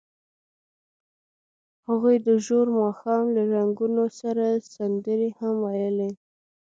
هغوی 1.87 2.15
د 2.27 2.29
ژور 2.45 2.67
ماښام 2.79 3.23
له 3.35 3.43
رنګونو 3.53 4.03
سره 4.19 4.45
سندرې 4.73 5.29
هم 5.39 5.55
ویلې. 5.65 6.11